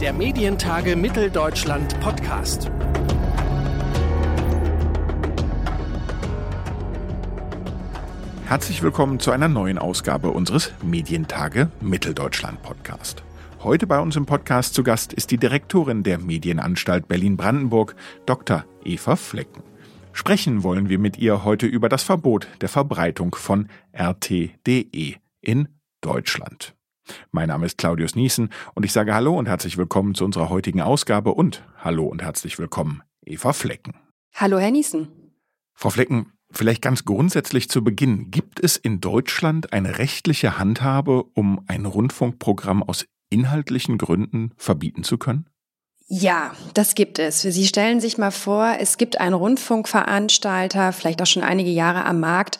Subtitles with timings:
[0.00, 2.70] der Medientage Mitteldeutschland Podcast.
[8.46, 13.22] Herzlich willkommen zu einer neuen Ausgabe unseres Medientage Mitteldeutschland Podcast.
[13.62, 17.94] Heute bei uns im Podcast zu Gast ist die Direktorin der Medienanstalt Berlin-Brandenburg,
[18.24, 18.64] Dr.
[18.82, 19.62] Eva Flecken.
[20.14, 25.68] Sprechen wollen wir mit ihr heute über das Verbot der Verbreitung von RT.de in
[26.00, 26.74] Deutschland.
[27.30, 30.80] Mein Name ist Claudius Niesen und ich sage Hallo und herzlich willkommen zu unserer heutigen
[30.80, 33.94] Ausgabe und Hallo und herzlich willkommen, Eva Flecken.
[34.34, 35.08] Hallo, Herr Niesen.
[35.74, 38.30] Frau Flecken, vielleicht ganz grundsätzlich zu Beginn.
[38.30, 45.18] Gibt es in Deutschland eine rechtliche Handhabe, um ein Rundfunkprogramm aus inhaltlichen Gründen verbieten zu
[45.18, 45.46] können?
[46.12, 47.42] Ja, das gibt es.
[47.42, 52.18] Sie stellen sich mal vor, es gibt einen Rundfunkveranstalter, vielleicht auch schon einige Jahre am
[52.18, 52.58] Markt,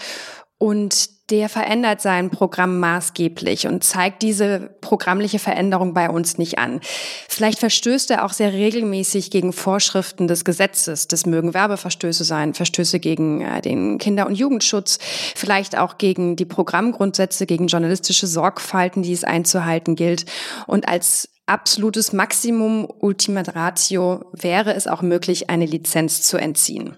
[0.56, 6.80] und der verändert sein Programm maßgeblich und zeigt diese programmliche Veränderung bei uns nicht an.
[7.28, 11.08] Vielleicht verstößt er auch sehr regelmäßig gegen Vorschriften des Gesetzes.
[11.08, 14.98] Das mögen Werbeverstöße sein, Verstöße gegen äh, den Kinder- und Jugendschutz,
[15.34, 20.26] vielleicht auch gegen die Programmgrundsätze, gegen journalistische Sorgfalten, die es einzuhalten gilt.
[20.66, 26.96] Und als absolutes Maximum Ultima Ratio wäre es auch möglich, eine Lizenz zu entziehen.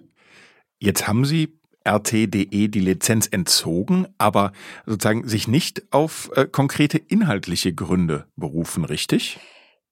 [0.79, 4.53] Jetzt haben Sie RT.de die Lizenz entzogen, aber
[4.87, 9.39] sozusagen sich nicht auf äh, konkrete inhaltliche Gründe berufen, richtig?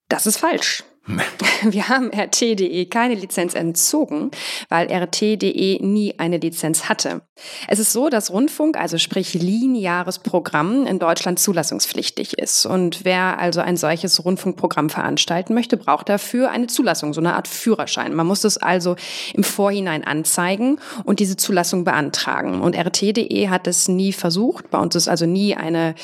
[0.08, 0.84] Das ist falsch.
[1.62, 4.30] Wir haben RT.de keine Lizenz entzogen,
[4.68, 7.22] weil RT.de nie eine Lizenz hatte.
[7.68, 12.66] Es ist so, dass Rundfunk, also sprich lineares Programm, in Deutschland zulassungspflichtig ist.
[12.66, 17.48] Und wer also ein solches Rundfunkprogramm veranstalten möchte, braucht dafür eine Zulassung, so eine Art
[17.48, 18.14] Führerschein.
[18.14, 18.96] Man muss es also
[19.34, 22.60] im Vorhinein anzeigen und diese Zulassung beantragen.
[22.60, 24.70] Und RT.de hat es nie versucht.
[24.70, 25.94] Bei uns ist also nie eine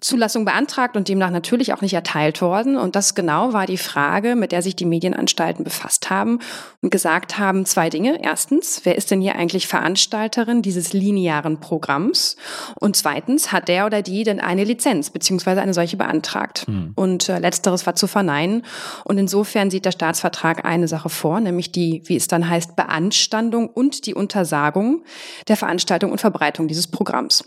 [0.00, 2.76] Zulassung beantragt und demnach natürlich auch nicht erteilt worden.
[2.76, 6.40] Und das genau war die Frage, mit der sich die Medienanstalten befasst haben
[6.80, 8.18] und gesagt haben, zwei Dinge.
[8.22, 12.36] Erstens, wer ist denn hier eigentlich Veranstalterin dieses linearen Programms?
[12.80, 16.66] Und zweitens, hat der oder die denn eine Lizenz beziehungsweise eine solche beantragt?
[16.66, 16.92] Hm.
[16.94, 18.62] Und äh, letzteres war zu verneinen.
[19.04, 23.68] Und insofern sieht der Staatsvertrag eine Sache vor, nämlich die, wie es dann heißt, Beanstandung
[23.68, 25.04] und die Untersagung
[25.46, 27.44] der Veranstaltung und Verbreitung dieses Programms.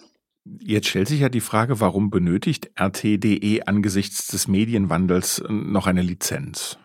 [0.59, 6.77] Jetzt stellt sich ja die Frage, warum benötigt RT.de angesichts des Medienwandels noch eine Lizenz?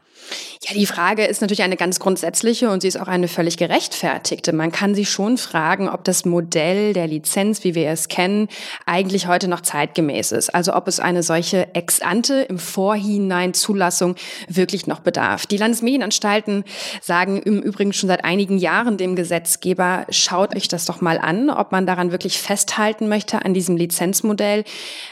[0.66, 4.52] Ja, die Frage ist natürlich eine ganz grundsätzliche und sie ist auch eine völlig gerechtfertigte.
[4.52, 8.48] Man kann sich schon fragen, ob das Modell der Lizenz, wie wir es kennen,
[8.84, 10.54] eigentlich heute noch zeitgemäß ist.
[10.54, 14.16] Also ob es eine solche ex ante im Vorhinein Zulassung
[14.48, 15.46] wirklich noch bedarf.
[15.46, 16.64] Die Landesmedienanstalten
[17.00, 21.50] sagen im Übrigen schon seit einigen Jahren dem Gesetzgeber, schaut euch das doch mal an,
[21.50, 24.64] ob man daran wirklich festhalten möchte an diesem Lizenzmodell.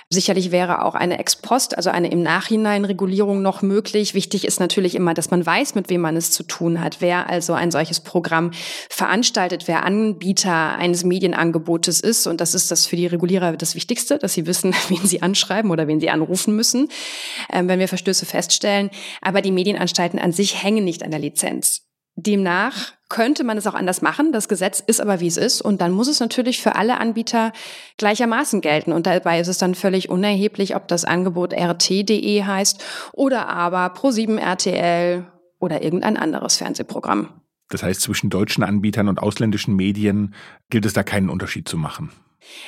[0.08, 4.14] Sicherlich wäre auch eine Ex-Post, also eine im Nachhinein Regulierung noch möglich.
[4.14, 7.28] Wichtig ist natürlich immer, dass man weiß, mit wem man es zu tun hat, wer
[7.28, 8.52] also ein solches Programm
[8.88, 12.26] veranstaltet, wer Anbieter eines Medienangebotes ist.
[12.26, 15.70] Und das ist das für die Regulierer das Wichtigste, dass sie wissen, wen sie anschreiben
[15.70, 16.88] oder wen sie anrufen müssen,
[17.50, 18.90] äh, wenn wir Verstöße feststellen.
[19.20, 21.82] Aber die Medienanstalten an sich hängen nicht an der Lizenz.
[22.16, 24.32] Demnach könnte man es auch anders machen.
[24.32, 25.62] Das Gesetz ist aber, wie es ist.
[25.62, 27.52] Und dann muss es natürlich für alle Anbieter
[27.96, 28.90] gleichermaßen gelten.
[28.90, 34.38] Und dabei ist es dann völlig unerheblich, ob das Angebot rt.de heißt oder aber Pro7
[34.38, 35.26] RTL
[35.60, 37.28] oder irgendein anderes Fernsehprogramm.
[37.68, 40.34] Das heißt, zwischen deutschen Anbietern und ausländischen Medien
[40.68, 42.10] gilt es da keinen Unterschied zu machen.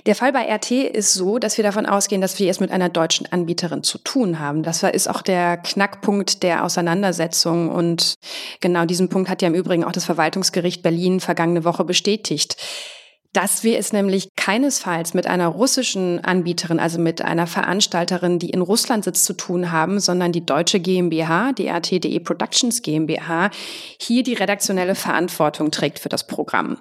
[0.06, 2.88] Der Fall bei RT ist so, dass wir davon ausgehen, dass wir es mit einer
[2.88, 4.62] deutschen Anbieterin zu tun haben.
[4.62, 7.70] Das ist auch der Knackpunkt der Auseinandersetzung.
[7.70, 8.14] Und
[8.60, 12.56] genau diesen Punkt hat ja im Übrigen auch das Verwaltungsgericht Berlin vergangene Woche bestätigt
[13.36, 18.62] dass wir es nämlich keinesfalls mit einer russischen Anbieterin, also mit einer Veranstalterin, die in
[18.62, 23.50] Russland sitzt, zu tun haben, sondern die deutsche GmbH, die RTDE Productions GmbH,
[24.00, 26.78] hier die redaktionelle Verantwortung trägt für das Programm.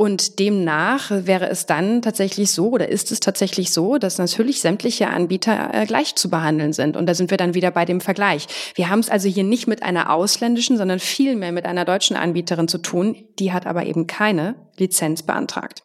[0.00, 5.08] Und demnach wäre es dann tatsächlich so oder ist es tatsächlich so, dass natürlich sämtliche
[5.08, 6.96] Anbieter äh, gleich zu behandeln sind.
[6.96, 8.46] Und da sind wir dann wieder bei dem Vergleich.
[8.76, 12.68] Wir haben es also hier nicht mit einer ausländischen, sondern vielmehr mit einer deutschen Anbieterin
[12.68, 13.16] zu tun.
[13.40, 15.82] Die hat aber eben keine Lizenz beantragt.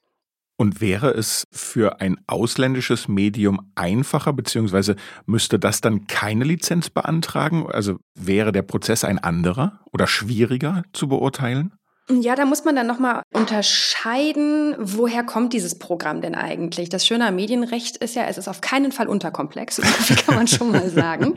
[0.57, 4.95] Und wäre es für ein ausländisches Medium einfacher, beziehungsweise
[5.25, 7.65] müsste das dann keine Lizenz beantragen?
[7.67, 11.73] Also wäre der Prozess ein anderer oder schwieriger zu beurteilen?
[12.09, 16.89] Ja, da muss man dann nochmal unterscheiden, woher kommt dieses Programm denn eigentlich?
[16.89, 20.47] Das Schöne am Medienrecht ist ja, es ist auf keinen Fall unterkomplex, wie kann man
[20.47, 21.35] schon mal sagen.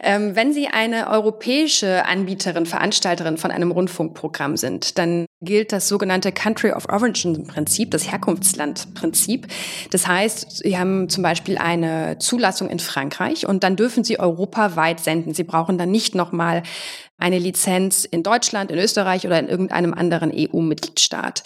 [0.00, 6.30] Ähm, wenn Sie eine europäische Anbieterin, Veranstalterin von einem Rundfunkprogramm sind, dann gilt das sogenannte
[6.30, 9.48] Country of Origin Prinzip, das Herkunftslandprinzip.
[9.90, 15.00] Das heißt, Sie haben zum Beispiel eine Zulassung in Frankreich und dann dürfen Sie europaweit
[15.00, 15.34] senden.
[15.34, 16.62] Sie brauchen dann nicht nochmal
[17.18, 21.42] eine Lizenz in Deutschland, in Österreich oder in irgendeinem anderen EU-Mitgliedstaat.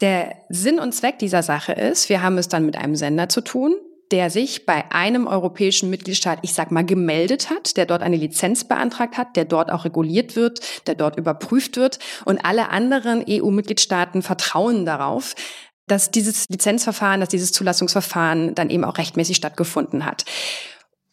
[0.00, 3.40] Der Sinn und Zweck dieser Sache ist, wir haben es dann mit einem Sender zu
[3.40, 3.74] tun,
[4.10, 8.64] der sich bei einem europäischen Mitgliedstaat, ich sag mal, gemeldet hat, der dort eine Lizenz
[8.64, 14.22] beantragt hat, der dort auch reguliert wird, der dort überprüft wird und alle anderen EU-Mitgliedstaaten
[14.22, 15.34] vertrauen darauf,
[15.86, 20.24] dass dieses Lizenzverfahren, dass dieses Zulassungsverfahren dann eben auch rechtmäßig stattgefunden hat.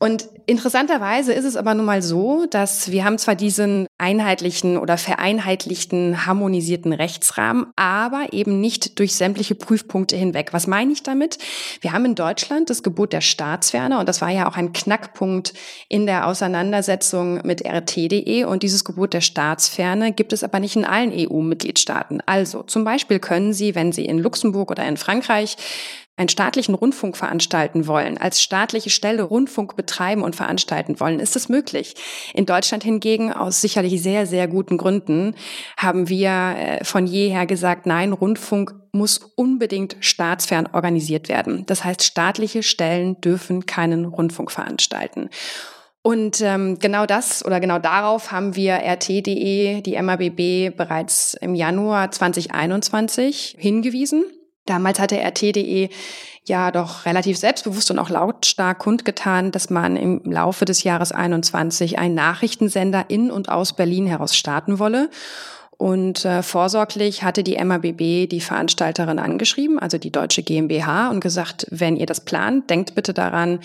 [0.06, 5.00] Und interessanterweise ist es aber nun mal so, dass wir haben zwar diesen einheitlichen oder
[5.00, 10.54] vereinheitlichten, harmonisierten Rechtsrahmen, aber eben nicht durch sämtliche Prüfpunkte hinweg.
[10.54, 11.40] Was meine ich damit?
[11.81, 15.56] Wir haben in Deutschland das Gebot der Staatsferne und das war ja auch ein Knackpunkt
[15.90, 20.86] in der Auseinandersetzung mit RT.de und dieses Gebot der Staatsferne gibt es aber nicht in
[20.86, 22.22] allen EU-Mitgliedstaaten.
[22.28, 25.57] Also zum Beispiel können Sie, wenn Sie in Luxemburg oder in Frankreich
[26.17, 31.50] einen staatlichen Rundfunk veranstalten wollen, als staatliche Stelle Rundfunk betreiben und veranstalten wollen, ist es
[31.50, 31.95] möglich.
[32.33, 35.35] In Deutschland hingegen, aus sicherlich sehr, sehr guten Gründen,
[35.77, 41.65] haben wir äh, von jeher gesagt, nein, Rundfunk muss unbedingt staatsfern organisiert werden.
[41.65, 45.29] Das heißt, staatliche Stellen dürfen keinen Rundfunk veranstalten.
[46.01, 52.11] Und ähm, genau das oder genau darauf haben wir RT.de, die MABB, bereits im Januar
[52.11, 54.23] 2021 hingewiesen.
[54.65, 55.89] Damals hatte RT.de
[56.47, 61.97] ja doch relativ selbstbewusst und auch lautstark kundgetan, dass man im Laufe des Jahres 21
[61.97, 65.09] einen Nachrichtensender in und aus Berlin heraus starten wolle.
[65.77, 71.68] Und äh, vorsorglich hatte die MABB die Veranstalterin angeschrieben, also die deutsche GmbH, und gesagt,
[71.69, 73.59] wenn ihr das plant, denkt bitte daran,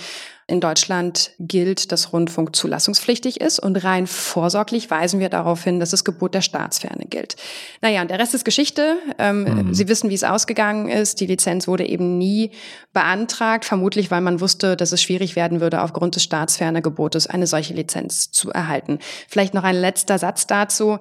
[0.50, 5.90] in Deutschland gilt, dass Rundfunk zulassungspflichtig ist und rein vorsorglich weisen wir darauf hin, dass
[5.90, 7.36] das Gebot der Staatsferne gilt.
[7.80, 8.98] Naja, und der Rest ist Geschichte.
[9.18, 9.74] Ähm, mhm.
[9.74, 11.20] Sie wissen, wie es ausgegangen ist.
[11.20, 12.50] Die Lizenz wurde eben nie
[12.92, 17.74] beantragt, vermutlich weil man wusste, dass es schwierig werden würde, aufgrund des Staatsferne-Gebotes eine solche
[17.74, 18.98] Lizenz zu erhalten.
[19.28, 20.98] Vielleicht noch ein letzter Satz dazu.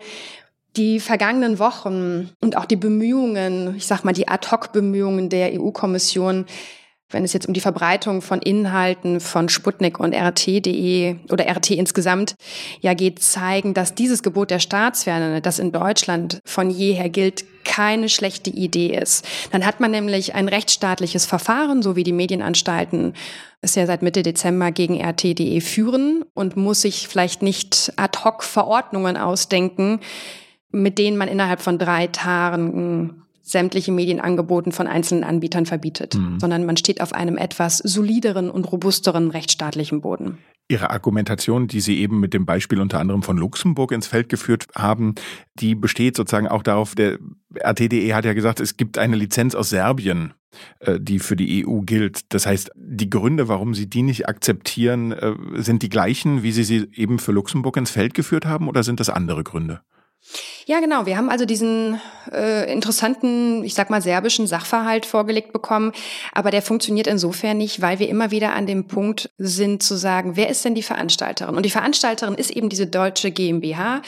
[0.78, 6.46] Die vergangenen Wochen und auch die Bemühungen, ich sag mal die Ad-hoc-Bemühungen der EU-Kommission,
[7.10, 12.36] wenn es jetzt um die Verbreitung von Inhalten von Sputnik und RT.de oder RT insgesamt
[12.82, 18.10] ja geht, zeigen, dass dieses Gebot der Staatsferne, das in Deutschland von jeher gilt, keine
[18.10, 19.28] schlechte Idee ist.
[19.52, 23.14] Dann hat man nämlich ein rechtsstaatliches Verfahren, so wie die Medienanstalten
[23.62, 28.44] es ja seit Mitte Dezember gegen RT.de führen und muss sich vielleicht nicht ad hoc
[28.44, 30.00] Verordnungen ausdenken,
[30.72, 36.40] mit denen man innerhalb von drei Tagen sämtliche Medienangeboten von einzelnen Anbietern verbietet, mhm.
[36.40, 40.38] sondern man steht auf einem etwas solideren und robusteren rechtsstaatlichen Boden.
[40.72, 44.68] Ihre Argumentation, die Sie eben mit dem Beispiel unter anderem von Luxemburg ins Feld geführt
[44.76, 45.16] haben,
[45.56, 47.18] die besteht sozusagen auch darauf, der
[47.56, 50.34] RTDE hat ja gesagt, es gibt eine Lizenz aus Serbien,
[50.80, 52.32] äh, die für die EU gilt.
[52.34, 56.64] Das heißt, die Gründe, warum Sie die nicht akzeptieren, äh, sind die gleichen, wie Sie
[56.64, 59.82] sie eben für Luxemburg ins Feld geführt haben, oder sind das andere Gründe?
[60.66, 61.06] Ja, genau.
[61.06, 62.00] Wir haben also diesen
[62.32, 65.94] äh, interessanten, ich sag mal, serbischen Sachverhalt vorgelegt bekommen.
[66.32, 70.36] Aber der funktioniert insofern nicht, weil wir immer wieder an dem Punkt sind zu sagen,
[70.36, 71.56] wer ist denn die Veranstalterin?
[71.56, 74.02] Und die Veranstalterin ist eben diese deutsche GmbH.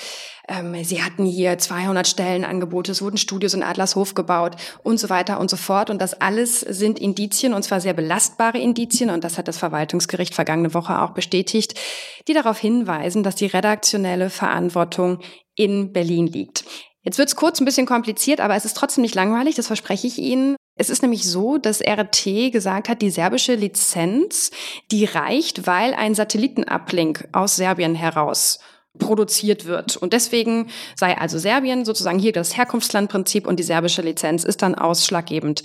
[0.52, 5.40] Ähm, sie hatten hier 200 Stellenangebote, es wurden Studios in Adlershof gebaut und so weiter
[5.40, 5.90] und so fort.
[5.90, 10.36] Und das alles sind Indizien, und zwar sehr belastbare Indizien, und das hat das Verwaltungsgericht
[10.36, 11.80] vergangene Woche auch bestätigt,
[12.28, 15.20] die darauf hinweisen, dass die redaktionelle Verantwortung
[15.56, 16.66] in Berlin liegt.
[17.04, 20.06] Jetzt wird es kurz ein bisschen kompliziert, aber es ist trotzdem nicht langweilig, das verspreche
[20.06, 20.56] ich Ihnen.
[20.76, 24.52] Es ist nämlich so, dass RT gesagt hat, die serbische Lizenz,
[24.92, 28.60] die reicht, weil ein Satellitenablink aus Serbien heraus
[29.00, 29.98] produziert wird.
[29.98, 34.76] Und deswegen sei also Serbien sozusagen hier das Herkunftslandprinzip und die serbische Lizenz ist dann
[34.76, 35.64] ausschlaggebend.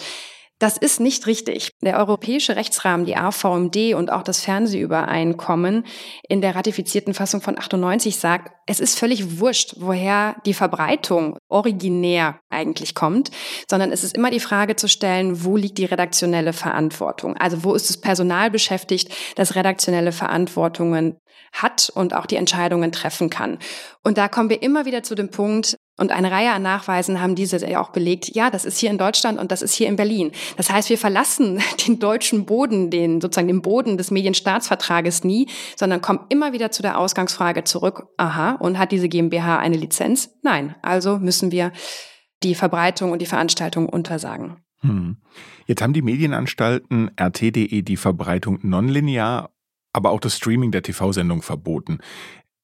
[0.59, 1.73] Das ist nicht richtig.
[1.83, 5.85] Der europäische Rechtsrahmen, die AVMD und auch das Fernsehübereinkommen
[6.27, 12.41] in der ratifizierten Fassung von 98 sagt, es ist völlig wurscht, woher die Verbreitung originär
[12.49, 13.31] eigentlich kommt,
[13.71, 17.37] sondern es ist immer die Frage zu stellen, wo liegt die redaktionelle Verantwortung?
[17.37, 21.19] Also wo ist das Personal beschäftigt, das redaktionelle Verantwortungen
[21.53, 23.59] hat und auch die Entscheidungen treffen kann.
[24.03, 27.35] Und da kommen wir immer wieder zu dem Punkt, und eine Reihe an Nachweisen haben
[27.35, 29.97] diese ja auch belegt, ja, das ist hier in Deutschland und das ist hier in
[29.97, 30.31] Berlin.
[30.57, 36.03] Das heißt, wir verlassen den deutschen Boden, den sozusagen den Boden des Medienstaatsvertrages nie, sondern
[36.03, 40.37] kommen immer wieder zu der Ausgangsfrage zurück, aha, und hat diese GmbH eine Lizenz?
[40.43, 41.73] Nein, also müssen wir
[42.43, 44.59] die Verbreitung und die Veranstaltung untersagen.
[44.81, 45.17] Hm.
[45.67, 49.51] Jetzt haben die Medienanstalten RT.de die Verbreitung nonlinear,
[49.97, 51.99] aber auch das Streaming der TV-Sendung verboten.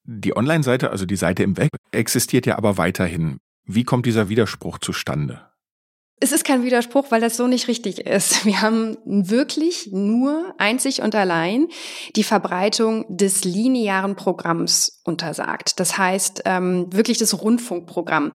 [0.04, 3.38] Die Online-Seite, also die Seite im Web, existiert ja aber weiterhin.
[3.64, 5.40] Wie kommt dieser Widerspruch zustande?
[6.20, 8.44] Es ist kein Widerspruch, weil das so nicht richtig ist.
[8.46, 11.68] Wir haben wirklich nur einzig und allein
[12.14, 15.80] die Verbreitung des linearen Programms untersagt.
[15.80, 18.30] Das heißt ähm, wirklich das Rundfunkprogramm.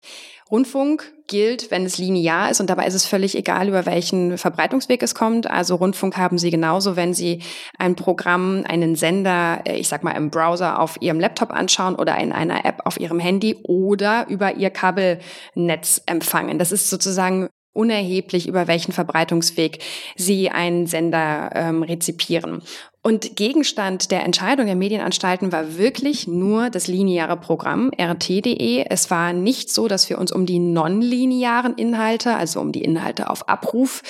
[0.51, 5.01] Rundfunk gilt, wenn es linear ist und dabei ist es völlig egal, über welchen Verbreitungsweg
[5.01, 5.49] es kommt.
[5.49, 7.41] Also Rundfunk haben Sie genauso, wenn Sie
[7.79, 12.15] ein Programm, einen Sender, äh, ich sag mal im Browser auf Ihrem Laptop anschauen oder
[12.19, 16.59] in einer App auf Ihrem Handy oder über Ihr Kabelnetz empfangen.
[16.59, 19.79] Das ist sozusagen unerheblich, über welchen Verbreitungsweg
[20.15, 22.61] sie einen Sender ähm, rezipieren.
[23.05, 28.85] Und Gegenstand der Entscheidung der Medienanstalten war wirklich nur das lineare Programm RT.de.
[28.89, 33.29] Es war nicht so, dass wir uns um die nonlinearen Inhalte, also um die Inhalte
[33.29, 34.03] auf Abruf,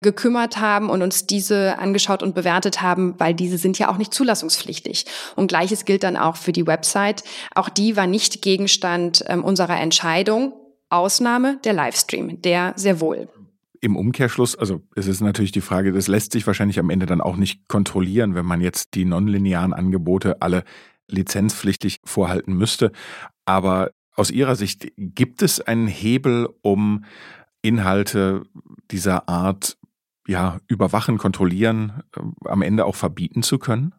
[0.00, 4.14] gekümmert haben und uns diese angeschaut und bewertet haben, weil diese sind ja auch nicht
[4.14, 5.04] zulassungspflichtig.
[5.36, 7.24] Und gleiches gilt dann auch für die Website.
[7.54, 10.54] Auch die war nicht Gegenstand ähm, unserer Entscheidung.
[10.90, 13.28] Ausnahme der Livestream, der sehr wohl.
[13.80, 17.20] Im Umkehrschluss, also es ist natürlich die Frage, das lässt sich wahrscheinlich am Ende dann
[17.20, 20.64] auch nicht kontrollieren, wenn man jetzt die nonlinearen Angebote alle
[21.08, 22.92] lizenzpflichtig vorhalten müsste.
[23.44, 27.04] Aber aus Ihrer Sicht gibt es einen Hebel, um
[27.62, 28.42] Inhalte
[28.90, 29.78] dieser Art
[30.26, 33.94] ja überwachen, kontrollieren, äh, am Ende auch verbieten zu können?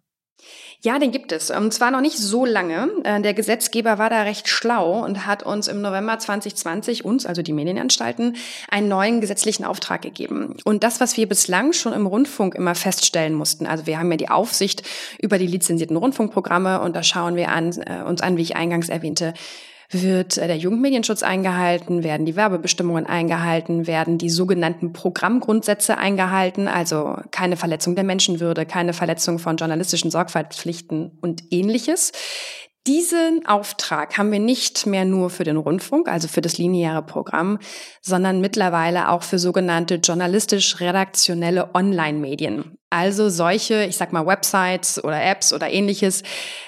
[0.82, 1.52] Ja, den gibt es.
[1.52, 2.90] Und zwar noch nicht so lange.
[3.04, 7.42] Äh, der Gesetzgeber war da recht schlau und hat uns im November 2020, uns, also
[7.42, 8.38] die Medienanstalten,
[8.70, 10.56] einen neuen gesetzlichen Auftrag gegeben.
[10.64, 14.18] Und das, was wir bislang schon im Rundfunk immer feststellen mussten, also wir haben ja
[14.18, 14.84] die Aufsicht
[15.20, 18.88] über die lizenzierten Rundfunkprogramme und da schauen wir an, äh, uns an, wie ich eingangs
[18.88, 19.34] erwähnte,
[19.90, 22.04] wird äh, der Jugendmedienschutz eingehalten?
[22.04, 23.88] Werden die Werbebestimmungen eingehalten?
[23.88, 26.68] Werden die sogenannten Programmgrundsätze eingehalten?
[26.68, 32.12] Also keine Verletzung der Menschenwürde, keine Verletzung von journalistischen Sorgfaltspflichten und ähnliches.
[32.90, 37.60] Diesen Auftrag haben wir nicht mehr nur für den Rundfunk, also für das lineare Programm,
[38.02, 42.80] sondern mittlerweile auch für sogenannte journalistisch-redaktionelle Online-Medien.
[42.90, 46.24] Also solche, ich sag mal, Websites oder Apps oder ähnliches,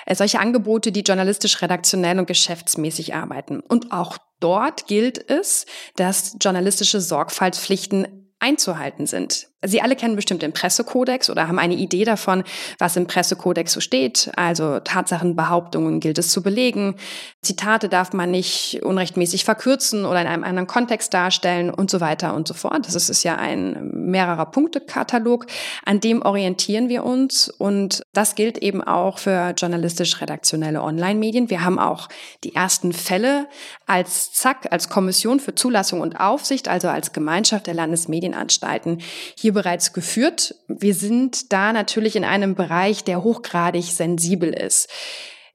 [0.05, 3.59] äh, solche Angebote, die journalistisch-redaktionell und geschäftsmäßig arbeiten.
[3.59, 9.50] Und auch dort gilt es, dass journalistische Sorgfaltspflichten einzuhalten sind.
[9.63, 12.43] Sie alle kennen bestimmt den Pressekodex oder haben eine Idee davon,
[12.79, 14.31] was im Pressekodex so steht.
[14.35, 16.95] Also Tatsachenbehauptungen gilt es zu belegen.
[17.43, 22.33] Zitate darf man nicht unrechtmäßig verkürzen oder in einem anderen Kontext darstellen und so weiter
[22.33, 22.87] und so fort.
[22.87, 25.45] Das ist ja ein mehrerer Punktekatalog.
[25.85, 31.51] An dem orientieren wir uns und das gilt eben auch für journalistisch-redaktionelle Online-Medien.
[31.51, 32.09] Wir haben auch
[32.43, 33.47] die ersten Fälle
[33.85, 39.01] als ZAK, als Kommission für Zulassung und Aufsicht, also als Gemeinschaft der Landesmedienanstalten
[39.37, 40.55] hier hier bereits geführt.
[40.67, 44.89] Wir sind da natürlich in einem Bereich, der hochgradig sensibel ist.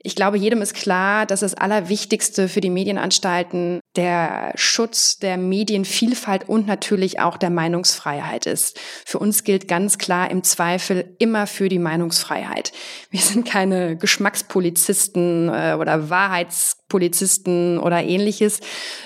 [0.02, 6.48] Ich glaube, jedem ist klar, dass das Allerwichtigste für die Medienanstalten der Schutz der Medienvielfalt
[6.48, 8.78] und natürlich auch der Meinungsfreiheit ist.
[9.04, 12.72] Für uns gilt ganz klar im Zweifel immer für die Meinungsfreiheit.
[13.10, 18.60] Wir sind keine Geschmackspolizisten äh, oder Wahrheitspolizisten oder ähnliches,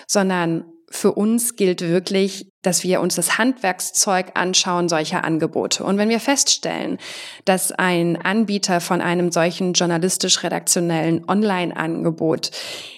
[0.07, 5.85] sondern für uns gilt wirklich, dass wir uns das Handwerkszeug anschauen solcher Angebote.
[5.85, 6.99] Und wenn wir feststellen,
[7.45, 12.51] dass ein Anbieter von einem solchen journalistisch-redaktionellen Online-Angebot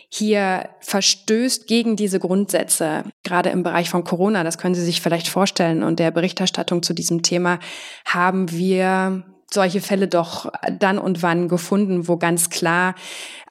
[0.08, 5.28] hier verstößt gegen diese Grundsätze, gerade im Bereich von Corona, das können Sie sich vielleicht
[5.28, 7.60] vorstellen, und der Berichterstattung zu diesem Thema
[8.06, 9.22] haben wir
[9.54, 12.94] solche Fälle doch dann und wann gefunden, wo ganz klar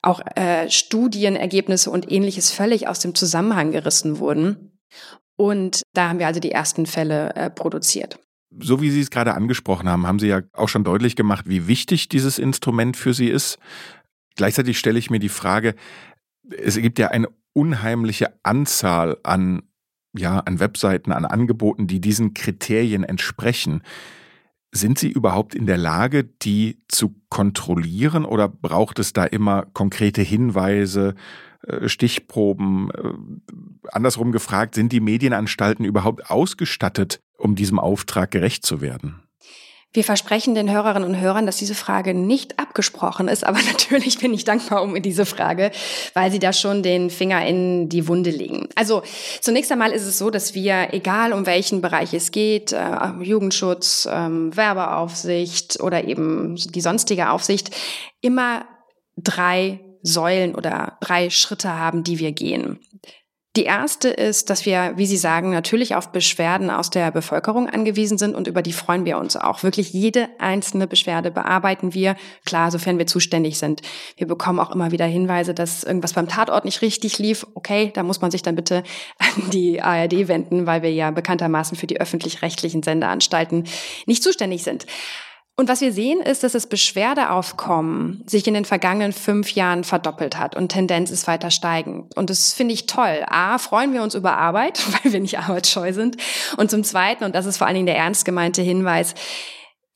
[0.01, 4.79] auch äh, Studienergebnisse und ähnliches völlig aus dem Zusammenhang gerissen wurden.
[5.36, 8.20] Und da haben wir also die ersten Fälle äh, produziert.
[8.60, 11.67] So wie Sie es gerade angesprochen haben, haben Sie ja auch schon deutlich gemacht, wie
[11.67, 13.58] wichtig dieses Instrument für Sie ist.
[14.36, 15.75] Gleichzeitig stelle ich mir die Frage,
[16.58, 19.63] es gibt ja eine unheimliche Anzahl an,
[20.17, 23.84] ja, an Webseiten, an Angeboten, die diesen Kriterien entsprechen.
[24.74, 30.22] Sind Sie überhaupt in der Lage, die zu kontrollieren oder braucht es da immer konkrete
[30.22, 31.16] Hinweise,
[31.68, 32.90] äh, Stichproben?
[32.92, 39.22] Äh, andersrum gefragt, sind die Medienanstalten überhaupt ausgestattet, um diesem Auftrag gerecht zu werden?
[39.94, 44.34] Wir versprechen den Hörerinnen und Hörern, dass diese Frage nicht abgesprochen ist, aber natürlich bin
[44.34, 45.72] ich dankbar um diese Frage,
[46.14, 48.70] weil Sie da schon den Finger in die Wunde legen.
[48.76, 49.04] Also
[49.42, 54.06] zunächst einmal ist es so, dass wir, egal um welchen Bereich es geht, äh, Jugendschutz,
[54.06, 57.72] äh, Werbeaufsicht oder eben die sonstige Aufsicht,
[58.22, 58.66] immer
[59.18, 62.80] drei Säulen oder drei Schritte haben, die wir gehen.
[63.58, 68.17] Die erste ist, dass wir, wie Sie sagen, natürlich auf Beschwerden aus der Bevölkerung angewiesen
[68.17, 69.62] sind und über die freuen wir uns auch.
[69.62, 72.15] Wirklich jede einzelne Beschwerde bearbeiten wir,
[72.46, 73.81] klar, sofern wir zuständig sind.
[74.15, 77.46] Wir bekommen auch immer wieder Hinweise, dass irgendwas beim Tatort nicht richtig lief.
[77.53, 78.84] Okay, da muss man sich dann bitte
[79.17, 83.65] an die ARD wenden, weil wir ja bekanntermaßen für die öffentlich-rechtlichen Sendeanstalten
[84.05, 84.86] nicht zuständig sind.
[85.58, 90.38] Und was wir sehen, ist, dass das Beschwerdeaufkommen sich in den vergangenen fünf Jahren verdoppelt
[90.38, 92.15] hat und Tendenz ist weiter steigend.
[92.17, 93.24] Und das finde ich toll.
[93.27, 96.17] A, freuen wir uns über Arbeit, weil wir nicht arbeitsscheu sind.
[96.58, 99.13] Und zum Zweiten, und das ist vor allen Dingen der ernst gemeinte Hinweis,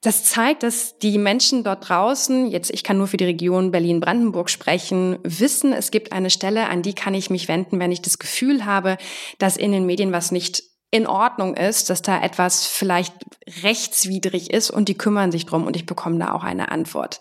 [0.05, 4.51] das zeigt, dass die Menschen dort draußen, jetzt ich kann nur für die Region Berlin-Brandenburg
[4.51, 8.19] sprechen, wissen, es gibt eine Stelle, an die kann ich mich wenden, wenn ich das
[8.19, 8.97] Gefühl habe,
[9.39, 10.61] dass in den Medien was nicht
[10.95, 13.13] in Ordnung ist, dass da etwas vielleicht
[13.63, 17.19] rechtswidrig ist und die kümmern sich drum und ich bekomme da auch eine Antwort.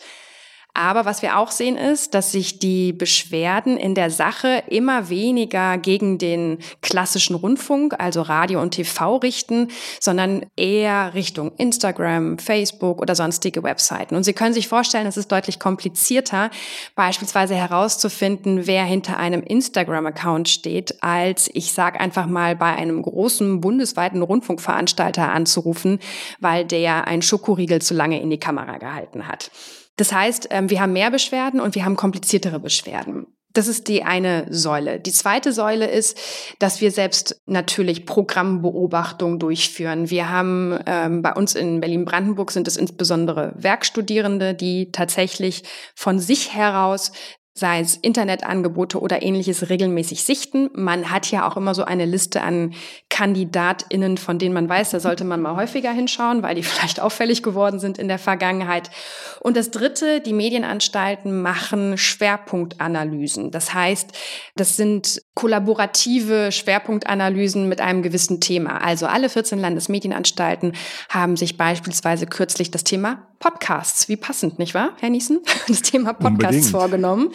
[0.76, 5.78] Aber was wir auch sehen ist, dass sich die Beschwerden in der Sache immer weniger
[5.78, 9.68] gegen den klassischen Rundfunk, also Radio und TV richten,
[10.00, 14.16] sondern eher Richtung Instagram, Facebook oder sonstige Webseiten.
[14.16, 16.50] Und Sie können sich vorstellen, es ist deutlich komplizierter,
[16.96, 23.60] beispielsweise herauszufinden, wer hinter einem Instagram-Account steht, als ich sage einfach mal bei einem großen
[23.60, 26.00] bundesweiten Rundfunkveranstalter anzurufen,
[26.40, 29.52] weil der ein Schokoriegel zu lange in die Kamera gehalten hat.
[29.96, 33.26] Das heißt, ähm, wir haben mehr Beschwerden und wir haben kompliziertere Beschwerden.
[33.54, 34.98] Das ist die eine Säule.
[34.98, 36.18] Die zweite Säule ist,
[36.58, 40.10] dass wir selbst natürlich Programmbeobachtung durchführen.
[40.10, 45.62] Wir haben ähm, bei uns in Berlin-Brandenburg sind es insbesondere Werkstudierende, die tatsächlich
[45.94, 47.12] von sich heraus
[47.56, 50.70] sei es Internetangebote oder ähnliches, regelmäßig sichten.
[50.74, 52.74] Man hat ja auch immer so eine Liste an
[53.10, 57.44] KandidatInnen, von denen man weiß, da sollte man mal häufiger hinschauen, weil die vielleicht auffällig
[57.44, 58.90] geworden sind in der Vergangenheit.
[59.38, 63.52] Und das Dritte, die Medienanstalten machen Schwerpunktanalysen.
[63.52, 64.10] Das heißt,
[64.56, 68.78] das sind kollaborative Schwerpunktanalysen mit einem gewissen Thema.
[68.82, 70.72] Also alle 14 Landesmedienanstalten
[71.08, 75.40] haben sich beispielsweise kürzlich das Thema Podcasts, wie passend, nicht wahr, Herr Niesen?
[75.68, 76.64] Das Thema Podcasts Unbedingt.
[76.66, 77.30] vorgenommen.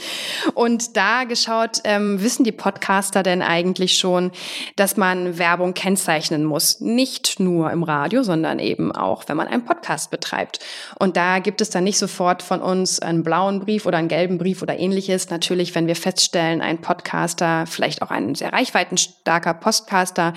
[0.53, 4.31] Und da geschaut, ähm, wissen die Podcaster denn eigentlich schon,
[4.75, 6.79] dass man Werbung kennzeichnen muss?
[6.79, 10.59] Nicht nur im Radio, sondern eben auch, wenn man einen Podcast betreibt.
[10.97, 14.37] Und da gibt es dann nicht sofort von uns einen blauen Brief oder einen gelben
[14.37, 15.29] Brief oder ähnliches.
[15.29, 20.33] Natürlich, wenn wir feststellen, ein Podcaster, vielleicht auch ein sehr reichweitenstarker Podcaster,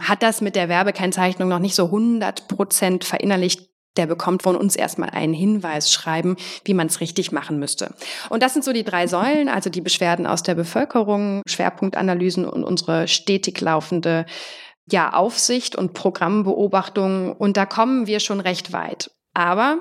[0.00, 4.76] hat das mit der Werbekennzeichnung noch nicht so 100 Prozent verinnerlicht, der bekommt von uns
[4.76, 7.94] erstmal einen Hinweis schreiben, wie man es richtig machen müsste.
[8.30, 12.64] Und das sind so die drei Säulen, also die Beschwerden aus der Bevölkerung, Schwerpunktanalysen und
[12.64, 14.26] unsere stetig laufende
[14.90, 17.32] ja, Aufsicht und Programmbeobachtung.
[17.32, 19.10] Und da kommen wir schon recht weit.
[19.32, 19.78] Aber,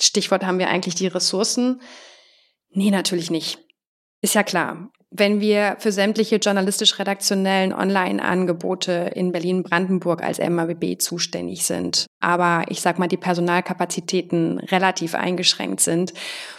[0.00, 1.80] Stichwort haben wir eigentlich die Ressourcen.
[2.70, 3.58] Nee, natürlich nicht.
[4.22, 12.06] Ist ja klar wenn wir für sämtliche journalistisch-redaktionellen Online-Angebote in Berlin-Brandenburg als MABB zuständig sind,
[12.20, 16.12] aber ich sag mal, die Personalkapazitäten relativ eingeschränkt sind,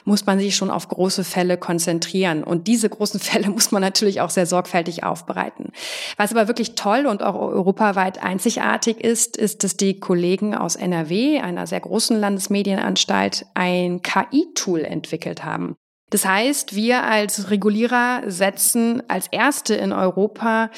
[0.06, 2.43] muss man sich schon auf große Fälle konzentrieren.
[2.43, 5.71] Und diese großen Fälle muss man natürlich auch sehr sorgfältig aufbereiten.
[6.17, 11.39] Was aber wirklich toll und auch europaweit einzigartig ist, ist, dass die Kollegen aus NRW,
[11.39, 15.76] einer sehr großen Landesmedienanstalt, ein KI-Tool entwickelt haben.
[16.12, 20.69] Das heißt, wir als Regulierer setzen als Erste in Europa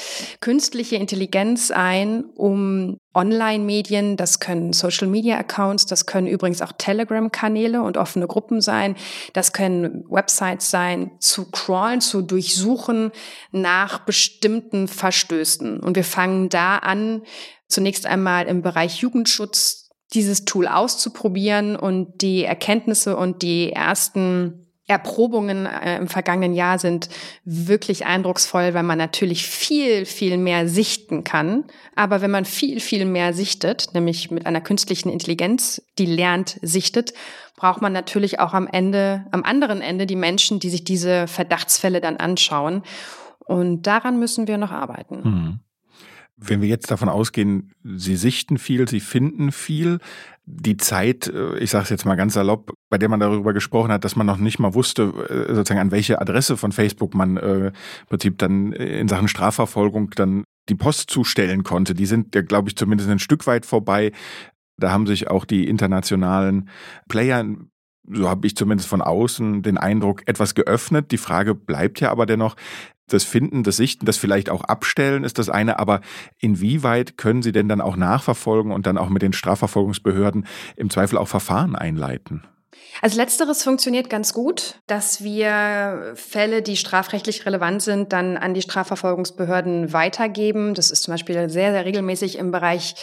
[0.42, 8.28] künstliche Intelligenz ein, um Online-Medien, das können Social-Media-Accounts, das können übrigens auch Telegram-Kanäle und offene
[8.28, 8.96] Gruppen sein,
[9.34, 13.12] das können Websites sein, zu crawlen, zu durchsuchen
[13.52, 15.80] nach bestimmten Verstößen.
[15.80, 17.24] Und wir fangen da an,
[17.68, 25.66] zunächst einmal im Bereich Jugendschutz dieses Tool auszuprobieren und die Erkenntnisse und die ersten Erprobungen
[25.66, 27.08] äh, im vergangenen Jahr sind
[27.46, 31.64] wirklich eindrucksvoll, weil man natürlich viel, viel mehr sichten kann.
[31.96, 37.14] Aber wenn man viel, viel mehr sichtet, nämlich mit einer künstlichen Intelligenz, die lernt, sichtet,
[37.56, 42.02] braucht man natürlich auch am Ende, am anderen Ende die Menschen, die sich diese Verdachtsfälle
[42.02, 42.84] dann anschauen.
[43.40, 45.24] Und daran müssen wir noch arbeiten.
[45.24, 45.60] Hm.
[46.36, 50.00] Wenn wir jetzt davon ausgehen, Sie sichten viel, Sie finden viel,
[50.46, 53.92] die Zeit, äh, ich sage es jetzt mal ganz salopp, bei der man darüber gesprochen
[53.92, 57.38] hat, dass man noch nicht mal wusste, äh, sozusagen an welche Adresse von Facebook man
[57.38, 57.74] äh, im
[58.10, 61.94] Prinzip dann in Sachen Strafverfolgung dann die Post zustellen konnte.
[61.94, 64.12] Die sind ja, glaube ich, zumindest ein Stück weit vorbei.
[64.78, 66.70] Da haben sich auch die internationalen
[67.08, 67.46] Player
[68.12, 71.12] so habe ich zumindest von außen den Eindruck, etwas geöffnet.
[71.12, 72.56] Die Frage bleibt ja aber dennoch,
[73.08, 76.02] das Finden, das Sichten, das vielleicht auch Abstellen ist das eine, aber
[76.40, 81.18] inwieweit können Sie denn dann auch nachverfolgen und dann auch mit den Strafverfolgungsbehörden im Zweifel
[81.18, 82.44] auch Verfahren einleiten?
[83.02, 88.62] Also letzteres funktioniert ganz gut, dass wir Fälle, die strafrechtlich relevant sind, dann an die
[88.62, 90.74] Strafverfolgungsbehörden weitergeben.
[90.74, 92.96] Das ist zum Beispiel sehr, sehr regelmäßig im Bereich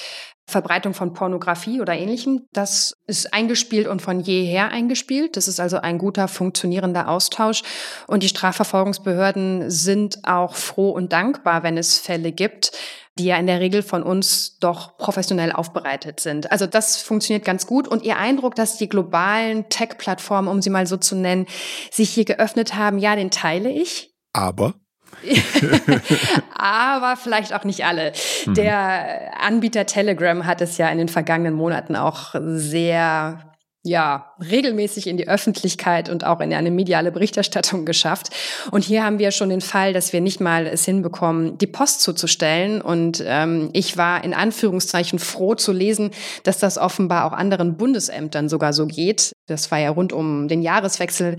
[0.51, 2.47] Verbreitung von Pornografie oder ähnlichem.
[2.53, 5.37] Das ist eingespielt und von jeher eingespielt.
[5.37, 7.63] Das ist also ein guter, funktionierender Austausch.
[8.07, 12.73] Und die Strafverfolgungsbehörden sind auch froh und dankbar, wenn es Fälle gibt,
[13.19, 16.51] die ja in der Regel von uns doch professionell aufbereitet sind.
[16.51, 17.89] Also das funktioniert ganz gut.
[17.89, 21.47] Und Ihr Eindruck, dass die globalen Tech-Plattformen, um sie mal so zu nennen,
[21.91, 24.15] sich hier geöffnet haben, ja, den teile ich.
[24.33, 24.75] Aber?
[26.55, 28.13] Aber vielleicht auch nicht alle.
[28.47, 28.55] Mhm.
[28.55, 33.50] Der Anbieter Telegram hat es ja in den vergangenen Monaten auch sehr
[33.83, 38.29] ja, regelmäßig in die Öffentlichkeit und auch in eine mediale Berichterstattung geschafft.
[38.71, 42.03] Und hier haben wir schon den Fall, dass wir nicht mal es hinbekommen, die Post
[42.03, 42.83] zuzustellen.
[42.83, 46.11] Und ähm, ich war in Anführungszeichen froh zu lesen,
[46.43, 49.33] dass das offenbar auch anderen Bundesämtern sogar so geht.
[49.47, 51.39] Das war ja rund um den Jahreswechsel,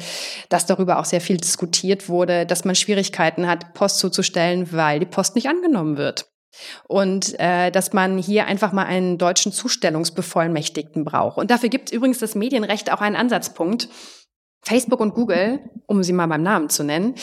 [0.50, 5.06] dass darüber auch sehr viel diskutiert wurde, dass man Schwierigkeiten hat, Post zuzustellen, weil die
[5.06, 6.31] Post nicht angenommen wird.
[6.88, 11.38] Und äh, dass man hier einfach mal einen deutschen Zustellungsbevollmächtigten braucht.
[11.38, 13.90] Und dafür gibt übrigens das Medienrecht auch einen Ansatzpunkt.
[14.64, 17.16] Facebook und Google, um sie mal beim Namen zu nennen,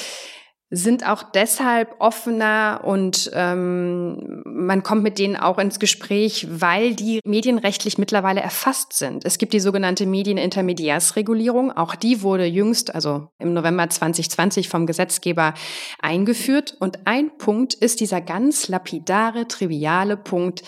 [0.71, 7.21] sind auch deshalb offener und ähm, man kommt mit denen auch ins Gespräch, weil die
[7.25, 9.25] medienrechtlich mittlerweile erfasst sind.
[9.25, 11.73] Es gibt die sogenannte Medienintermediärsregulierung.
[11.73, 15.55] Auch die wurde jüngst, also im November 2020 vom Gesetzgeber
[16.01, 16.77] eingeführt.
[16.79, 20.63] Und ein Punkt ist dieser ganz lapidare, triviale Punkt,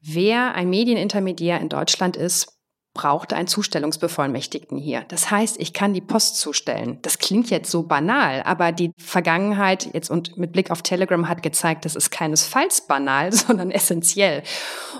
[0.00, 2.61] wer ein Medienintermediär in Deutschland ist,
[2.94, 5.04] brauchte einen Zustellungsbevollmächtigten hier.
[5.08, 6.98] Das heißt, ich kann die Post zustellen.
[7.02, 11.42] Das klingt jetzt so banal, aber die Vergangenheit jetzt und mit Blick auf Telegram hat
[11.42, 14.42] gezeigt, das ist keinesfalls banal, sondern essentiell.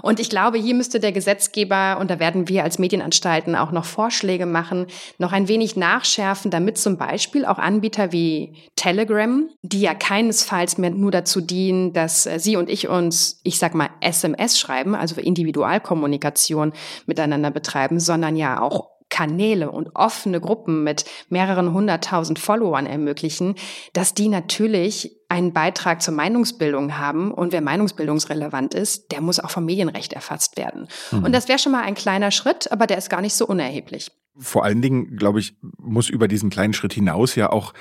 [0.01, 3.85] Und ich glaube, hier müsste der Gesetzgeber, und da werden wir als Medienanstalten auch noch
[3.85, 4.87] Vorschläge machen,
[5.19, 10.91] noch ein wenig nachschärfen, damit zum Beispiel auch Anbieter wie Telegram, die ja keinesfalls mehr
[10.91, 15.21] nur dazu dienen, dass äh, Sie und ich uns, ich sag mal, SMS schreiben, also
[15.21, 16.73] Individualkommunikation
[17.07, 23.57] miteinander betreiben, betreiben, sondern ja auch Kanäle und offene Gruppen mit mehreren hunderttausend Followern ermöglichen,
[23.93, 27.31] dass die natürlich einen Beitrag zur Meinungsbildung haben.
[27.31, 30.89] Und wer meinungsbildungsrelevant ist, der muss auch vom Medienrecht erfasst werden.
[31.11, 31.25] Mhm.
[31.25, 34.11] Und das wäre schon mal ein kleiner Schritt, aber der ist gar nicht so unerheblich.
[34.39, 37.75] Vor allen Dingen, glaube ich, muss über diesen kleinen Schritt hinaus ja auch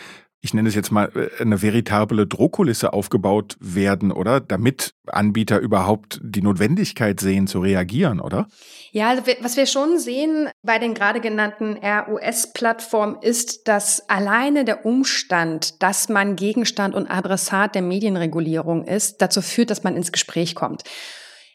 [0.44, 4.40] ich nenne es jetzt mal, äh, eine veritable Drohkulisse aufgebaut werden, oder?
[4.40, 8.48] Damit Anbieter überhaupt die Notwendigkeit sehen, zu reagieren, oder?
[8.92, 14.86] Ja, also was wir schon sehen bei den gerade genannten RUS-Plattformen ist, dass alleine der
[14.86, 20.56] Umstand, dass man Gegenstand und Adressat der Medienregulierung ist, dazu führt, dass man ins Gespräch
[20.56, 20.84] kommt.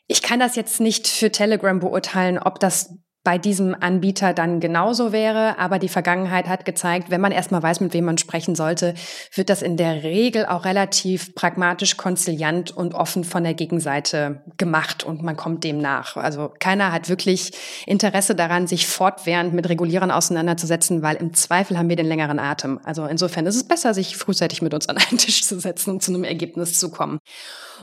[0.07, 2.94] Ich kann das jetzt nicht für Telegram beurteilen, ob das
[3.26, 5.58] bei diesem Anbieter dann genauso wäre.
[5.58, 8.94] Aber die Vergangenheit hat gezeigt, wenn man erstmal weiß, mit wem man sprechen sollte,
[9.34, 15.02] wird das in der Regel auch relativ pragmatisch, konziliant und offen von der Gegenseite gemacht
[15.02, 16.16] und man kommt dem nach.
[16.16, 17.50] Also keiner hat wirklich
[17.84, 22.78] Interesse daran, sich fortwährend mit Regulierern auseinanderzusetzen, weil im Zweifel haben wir den längeren Atem.
[22.84, 26.00] Also insofern ist es besser, sich frühzeitig mit uns an einen Tisch zu setzen und
[26.00, 27.18] zu einem Ergebnis zu kommen.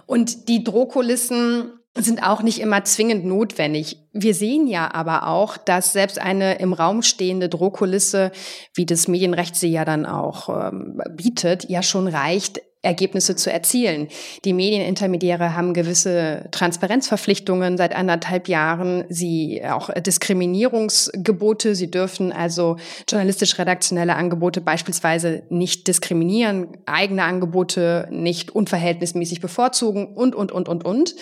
[0.06, 4.00] Und die Drohkulissen sind auch nicht immer zwingend notwendig.
[4.14, 8.32] Wir sehen ja aber auch, dass selbst eine im Raum stehende Drohkulisse,
[8.74, 14.10] wie das Medienrecht sie ja dann auch ähm, bietet, ja schon reicht, Ergebnisse zu erzielen.
[14.44, 19.06] Die Medienintermediäre haben gewisse Transparenzverpflichtungen seit anderthalb Jahren.
[19.08, 21.76] Sie auch Diskriminierungsgebote.
[21.76, 22.76] Sie dürfen also
[23.08, 31.16] journalistisch-redaktionelle Angebote beispielsweise nicht diskriminieren, eigene Angebote nicht unverhältnismäßig bevorzugen und, und, und, und, und.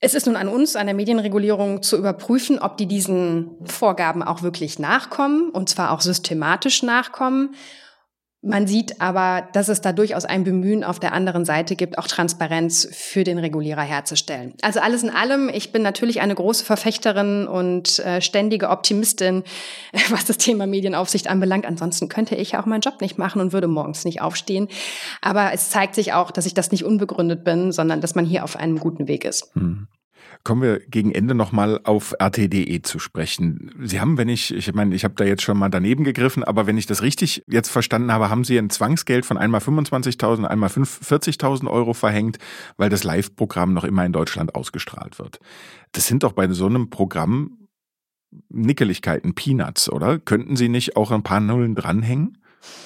[0.00, 4.42] Es ist nun an uns, an der Medienregulierung, zu überprüfen, ob die diesen Vorgaben auch
[4.42, 7.54] wirklich nachkommen, und zwar auch systematisch nachkommen.
[8.42, 12.06] Man sieht aber, dass es da durchaus ein Bemühen auf der anderen Seite gibt, auch
[12.06, 14.54] Transparenz für den Regulierer herzustellen.
[14.62, 19.42] Also alles in allem, ich bin natürlich eine große Verfechterin und äh, ständige Optimistin,
[20.10, 21.66] was das Thema Medienaufsicht anbelangt.
[21.66, 24.68] Ansonsten könnte ich auch meinen Job nicht machen und würde morgens nicht aufstehen.
[25.22, 28.44] Aber es zeigt sich auch, dass ich das nicht unbegründet bin, sondern dass man hier
[28.44, 29.50] auf einem guten Weg ist.
[29.54, 29.88] Hm.
[30.44, 33.72] Kommen wir gegen Ende nochmal auf RTDE zu sprechen.
[33.82, 36.66] Sie haben, wenn ich, ich meine, ich habe da jetzt schon mal daneben gegriffen, aber
[36.66, 40.70] wenn ich das richtig jetzt verstanden habe, haben Sie ein Zwangsgeld von einmal 25.000, einmal
[40.70, 42.38] 40.000 Euro verhängt,
[42.76, 45.40] weil das Live-Programm noch immer in Deutschland ausgestrahlt wird.
[45.92, 47.66] Das sind doch bei so einem Programm
[48.48, 50.18] Nickeligkeiten, Peanuts, oder?
[50.18, 52.38] Könnten Sie nicht auch ein paar Nullen dranhängen?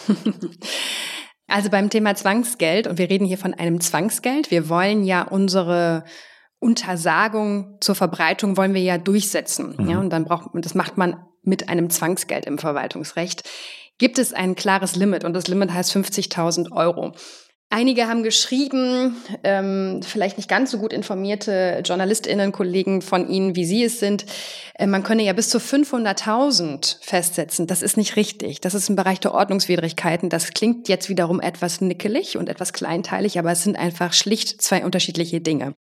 [1.50, 6.04] Also beim Thema Zwangsgeld, und wir reden hier von einem Zwangsgeld, wir wollen ja unsere
[6.60, 9.74] Untersagung zur Verbreitung wollen wir ja durchsetzen.
[9.76, 9.90] Mhm.
[9.90, 13.48] Ja, und dann braucht man, das macht man mit einem Zwangsgeld im Verwaltungsrecht,
[13.98, 17.12] gibt es ein klares Limit und das Limit heißt 50.000 Euro.
[17.72, 23.64] Einige haben geschrieben, ähm, vielleicht nicht ganz so gut informierte JournalistInnen, Kollegen von Ihnen, wie
[23.64, 24.26] Sie es sind,
[24.74, 27.68] äh, man könne ja bis zu 500.000 festsetzen.
[27.68, 28.60] Das ist nicht richtig.
[28.60, 30.30] Das ist im Bereich der Ordnungswidrigkeiten.
[30.30, 34.84] Das klingt jetzt wiederum etwas nickelig und etwas kleinteilig, aber es sind einfach schlicht zwei
[34.84, 35.74] unterschiedliche Dinge.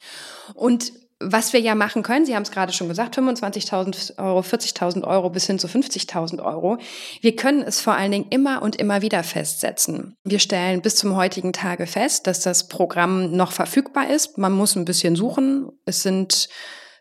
[0.54, 5.04] Und was wir ja machen können, Sie haben es gerade schon gesagt, 25.000 Euro, 40.000
[5.06, 6.78] Euro bis hin zu 50.000 Euro.
[7.20, 10.16] Wir können es vor allen Dingen immer und immer wieder festsetzen.
[10.24, 14.38] Wir stellen bis zum heutigen Tage fest, dass das Programm noch verfügbar ist.
[14.38, 15.70] Man muss ein bisschen suchen.
[15.86, 16.48] Es sind,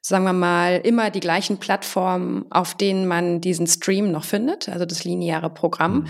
[0.02, 4.84] sagen wir mal, immer die gleichen Plattformen, auf denen man diesen Stream noch findet, also
[4.84, 6.00] das lineare Programm.
[6.00, 6.08] Mhm.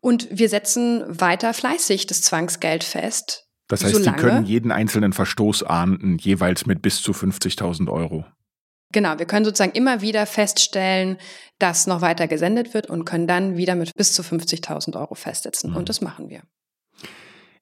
[0.00, 5.12] Und wir setzen weiter fleißig das Zwangsgeld fest das heißt, Solange, Sie können jeden einzelnen
[5.12, 8.24] Verstoß ahnden, jeweils mit bis zu 50.000 Euro.
[8.92, 11.18] Genau, wir können sozusagen immer wieder feststellen,
[11.58, 15.70] dass noch weiter gesendet wird und können dann wieder mit bis zu 50.000 Euro festsetzen.
[15.70, 15.76] Mhm.
[15.76, 16.42] Und das machen wir.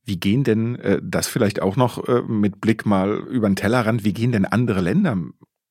[0.05, 4.05] Wie gehen denn, äh, das vielleicht auch noch äh, mit Blick mal über den Tellerrand,
[4.05, 5.17] wie gehen denn andere Länder,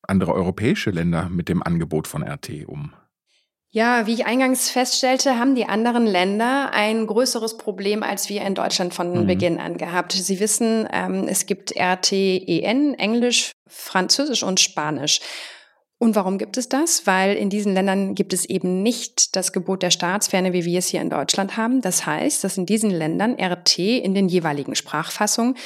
[0.02, 2.92] andere europäische Länder mit dem Angebot von RT um?
[3.74, 8.54] Ja, wie ich eingangs feststellte, haben die anderen Länder ein größeres Problem als wir in
[8.54, 9.26] Deutschland von mhm.
[9.26, 10.12] Beginn an gehabt.
[10.12, 15.18] Sie wissen, ähm, es gibt RTEN, Englisch, Französisch und Spanisch.
[15.98, 17.08] Und warum gibt es das?
[17.08, 20.86] Weil in diesen Ländern gibt es eben nicht das Gebot der Staatsferne, wie wir es
[20.86, 21.80] hier in Deutschland haben.
[21.80, 25.56] Das heißt, dass in diesen Ländern RT in den jeweiligen Sprachfassungen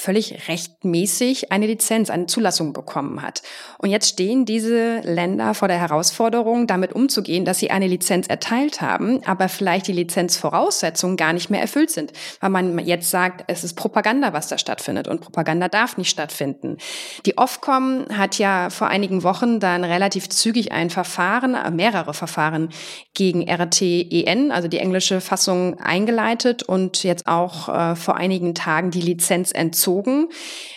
[0.00, 3.42] völlig rechtmäßig eine Lizenz, eine Zulassung bekommen hat.
[3.78, 8.80] Und jetzt stehen diese Länder vor der Herausforderung, damit umzugehen, dass sie eine Lizenz erteilt
[8.80, 13.62] haben, aber vielleicht die Lizenzvoraussetzungen gar nicht mehr erfüllt sind, weil man jetzt sagt, es
[13.62, 16.78] ist Propaganda, was da stattfindet und Propaganda darf nicht stattfinden.
[17.26, 22.70] Die Ofcom hat ja vor einigen Wochen dann relativ zügig ein Verfahren, äh, mehrere Verfahren
[23.12, 29.02] gegen RTEN, also die englische Fassung, eingeleitet und jetzt auch äh, vor einigen Tagen die
[29.02, 30.28] Lizenz entzogen gezogen.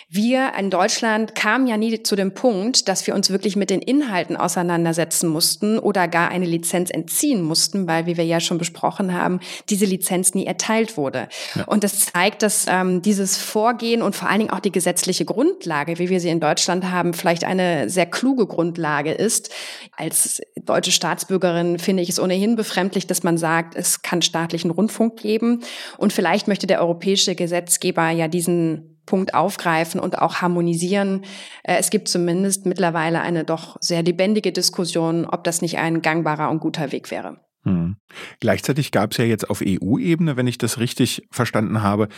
[0.08, 3.80] Wir in Deutschland kamen ja nie zu dem Punkt, dass wir uns wirklich mit den
[3.80, 9.12] Inhalten auseinandersetzen mussten oder gar eine Lizenz entziehen mussten, weil, wie wir ja schon besprochen
[9.12, 11.28] haben, diese Lizenz nie erteilt wurde.
[11.56, 11.64] Ja.
[11.64, 15.98] Und das zeigt, dass ähm, dieses Vorgehen und vor allen Dingen auch die gesetzliche Grundlage,
[15.98, 19.50] wie wir sie in Deutschland haben, vielleicht eine sehr kluge Grundlage ist.
[19.96, 25.16] Als deutsche Staatsbürgerin finde ich es ohnehin befremdlich, dass man sagt, es kann staatlichen Rundfunk
[25.16, 25.60] geben.
[25.98, 31.24] Und vielleicht möchte der europäische Gesetzgeber ja diesen Punkt aufgreifen und auch harmonisieren.
[31.62, 36.50] Äh, es gibt zumindest mittlerweile eine doch sehr lebendige Diskussion, ob das nicht ein gangbarer
[36.50, 37.38] und guter Weg wäre.
[37.64, 37.96] Hm.
[38.40, 42.08] Gleichzeitig gab es ja jetzt auf EU-Ebene, wenn ich das richtig verstanden habe,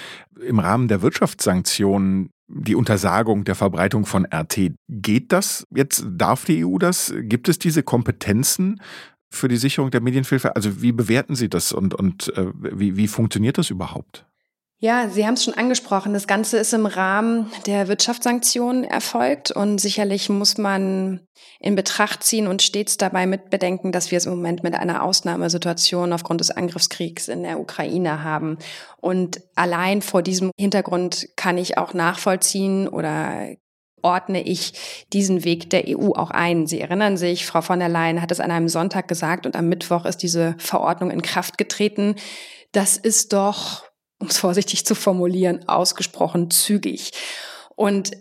[0.40, 4.72] im Rahmen der Wirtschaftssanktionen die Untersagung der Verbreitung von RT.
[4.88, 6.04] Geht das jetzt?
[6.08, 7.12] Darf die EU das?
[7.22, 8.80] Gibt es diese Kompetenzen
[9.30, 10.54] für die Sicherung der Medienvielfalt?
[10.54, 14.26] Also wie bewerten Sie das und, und äh, wie, wie funktioniert das überhaupt?
[14.78, 16.12] Ja, Sie haben es schon angesprochen.
[16.12, 21.26] Das Ganze ist im Rahmen der Wirtschaftssanktionen erfolgt und sicherlich muss man
[21.60, 26.12] in Betracht ziehen und stets dabei mitbedenken, dass wir es im Moment mit einer Ausnahmesituation
[26.12, 28.58] aufgrund des Angriffskriegs in der Ukraine haben.
[29.00, 33.48] Und allein vor diesem Hintergrund kann ich auch nachvollziehen oder
[34.02, 34.74] ordne ich
[35.14, 36.66] diesen Weg der EU auch ein.
[36.66, 39.70] Sie erinnern sich, Frau von der Leyen hat es an einem Sonntag gesagt und am
[39.70, 42.16] Mittwoch ist diese Verordnung in Kraft getreten.
[42.72, 43.85] Das ist doch
[44.18, 47.12] um es vorsichtig zu formulieren, ausgesprochen zügig.
[47.74, 48.12] Und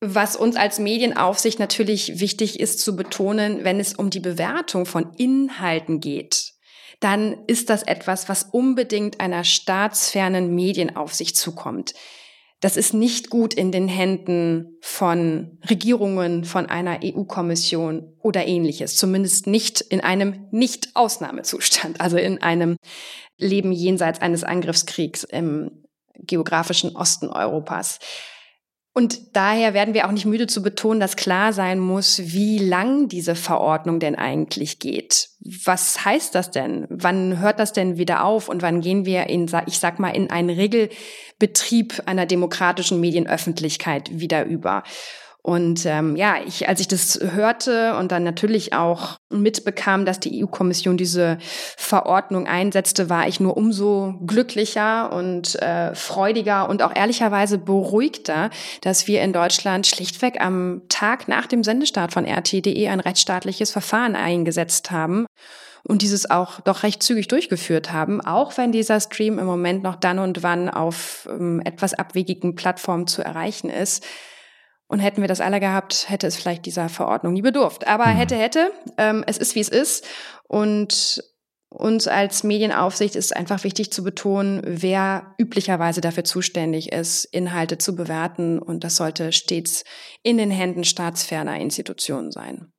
[0.00, 5.12] was uns als Medienaufsicht natürlich wichtig ist zu betonen, wenn es um die Bewertung von
[5.14, 6.52] Inhalten geht,
[7.00, 11.94] dann ist das etwas, was unbedingt einer staatsfernen Medienaufsicht zukommt.
[12.60, 18.96] Das ist nicht gut in den Händen von Regierungen, von einer EU-Kommission oder ähnliches.
[18.96, 22.76] Zumindest nicht in einem Nicht-Ausnahmezustand, also in einem
[23.38, 27.98] Leben jenseits eines Angriffskriegs im geografischen Osten Europas.
[28.96, 33.08] Und daher werden wir auch nicht müde zu betonen, dass klar sein muss, wie lang
[33.08, 35.30] diese Verordnung denn eigentlich geht.
[35.64, 36.86] Was heißt das denn?
[36.88, 40.30] Wann hört das denn wieder auf und wann gehen wir in, ich sag mal, in
[40.30, 44.84] einen Regelbetrieb einer demokratischen Medienöffentlichkeit wieder über?
[45.46, 50.42] Und ähm, ja, ich, als ich das hörte und dann natürlich auch mitbekam, dass die
[50.42, 51.36] EU-Kommission diese
[51.76, 58.48] Verordnung einsetzte, war ich nur umso glücklicher und äh, freudiger und auch ehrlicherweise beruhigter,
[58.80, 64.16] dass wir in Deutschland schlichtweg am Tag nach dem Sendestart von RT.de ein rechtsstaatliches Verfahren
[64.16, 65.26] eingesetzt haben
[65.86, 69.96] und dieses auch doch recht zügig durchgeführt haben, auch wenn dieser Stream im Moment noch
[69.96, 74.06] dann und wann auf ähm, etwas abwegigen Plattformen zu erreichen ist.
[74.86, 77.86] Und hätten wir das alle gehabt, hätte es vielleicht dieser Verordnung nie bedurft.
[77.86, 78.16] Aber mhm.
[78.16, 78.70] hätte, hätte.
[78.98, 80.06] Ähm, es ist, wie es ist.
[80.46, 81.22] Und
[81.70, 87.96] uns als Medienaufsicht ist einfach wichtig zu betonen, wer üblicherweise dafür zuständig ist, Inhalte zu
[87.96, 88.58] bewerten.
[88.58, 89.84] Und das sollte stets
[90.22, 92.73] in den Händen staatsferner Institutionen sein.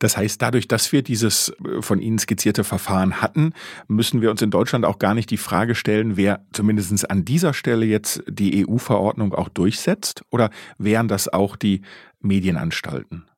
[0.00, 3.52] Das heißt, dadurch, dass wir dieses äh, von Ihnen skizzierte Verfahren hatten,
[3.86, 7.54] müssen wir uns in Deutschland auch gar nicht die Frage stellen, wer zumindest an dieser
[7.54, 10.22] Stelle jetzt die EU-Verordnung auch durchsetzt?
[10.30, 11.82] Oder wären das auch die
[12.20, 13.29] Medienanstalten?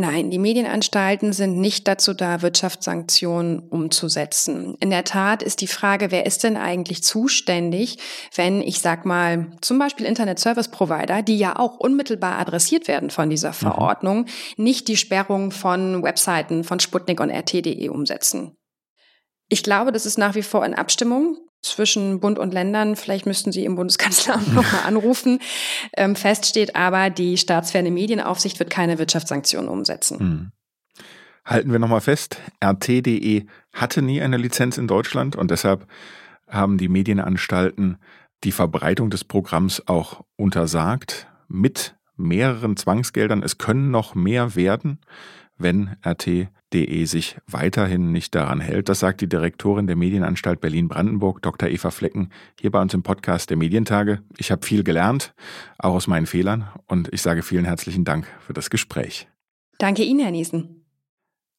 [0.00, 4.76] Nein, die Medienanstalten sind nicht dazu da, Wirtschaftssanktionen umzusetzen.
[4.78, 7.98] In der Tat ist die Frage, wer ist denn eigentlich zuständig,
[8.36, 13.10] wenn ich sag mal zum Beispiel Internet Service Provider, die ja auch unmittelbar adressiert werden
[13.10, 13.54] von dieser mhm.
[13.54, 18.56] Verordnung, nicht die Sperrung von Webseiten von Sputnik und RT.de umsetzen.
[19.48, 22.96] Ich glaube, das ist nach wie vor in Abstimmung zwischen Bund und Ländern.
[22.96, 25.40] Vielleicht müssten Sie im Bundeskanzleramt nochmal anrufen.
[25.96, 30.18] Ähm, fest steht aber, die staatsferne Medienaufsicht wird keine Wirtschaftssanktionen umsetzen.
[30.18, 30.52] Hm.
[31.44, 35.86] Halten wir nochmal fest, RT.de hatte nie eine Lizenz in Deutschland und deshalb
[36.46, 37.98] haben die Medienanstalten
[38.44, 43.42] die Verbreitung des Programms auch untersagt mit mehreren Zwangsgeldern.
[43.42, 45.00] Es können noch mehr werden,
[45.56, 48.88] wenn RT De sich weiterhin nicht daran hält.
[48.88, 51.68] Das sagt die Direktorin der Medienanstalt Berlin-Brandenburg, Dr.
[51.68, 54.20] Eva Flecken, hier bei uns im Podcast der Medientage.
[54.36, 55.32] Ich habe viel gelernt,
[55.78, 59.28] auch aus meinen Fehlern, und ich sage vielen herzlichen Dank für das Gespräch.
[59.78, 60.84] Danke Ihnen, Herr Niesen.